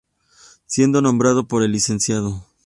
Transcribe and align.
Siendo 0.65 0.99
nombrado 1.03 1.47
por 1.47 1.61
el 1.61 1.73
Lic. 1.73 2.33